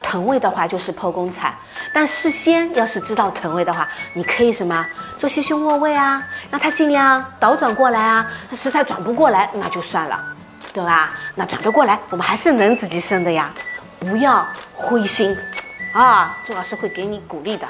[0.00, 1.52] 臀位的话就是剖宫产，
[1.92, 4.86] 但事先要是知道臀位的话，你可以什么
[5.18, 8.30] 做吸胸卧位啊，让他尽量倒转过来啊。
[8.52, 10.24] 实在转不过来，那就算了，
[10.72, 11.10] 对吧？
[11.34, 13.52] 那转得过来，我们还是能自己生的呀。
[13.98, 15.36] 不要灰心，
[15.92, 17.66] 啊，朱老师会给你鼓励的。